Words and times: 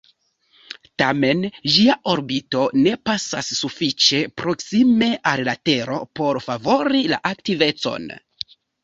Tamen, 1.01 1.41
ĝia 1.73 1.95
orbito 2.13 2.63
ne 2.85 2.93
pasas 3.09 3.49
sufiĉe 3.59 4.21
proksime 4.43 5.11
al 5.33 5.45
la 5.49 5.55
tero 5.71 5.99
por 6.21 6.41
favori 6.47 7.03
la 7.13 7.21
aktivecon. 7.33 8.09